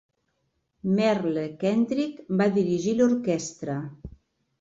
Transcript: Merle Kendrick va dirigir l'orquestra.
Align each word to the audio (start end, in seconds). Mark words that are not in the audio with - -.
Merle 0.99 1.43
Kendrick 1.63 2.23
va 2.39 2.47
dirigir 2.57 2.95
l'orquestra. 3.03 3.77